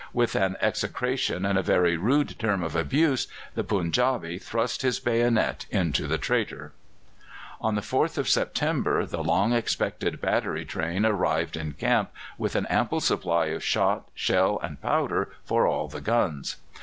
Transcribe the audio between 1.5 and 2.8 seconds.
a very rude term of